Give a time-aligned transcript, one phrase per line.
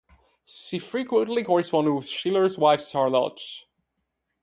[0.45, 3.39] She frequently corresponded with Schiller's wife Charlotte.